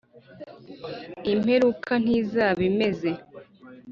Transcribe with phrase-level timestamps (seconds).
[1.33, 3.11] Imperuka ntizaba imeze